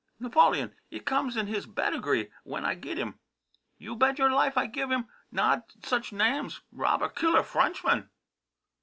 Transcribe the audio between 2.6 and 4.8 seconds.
I giddim. You bed your life I